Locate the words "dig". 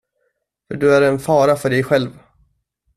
1.69-1.83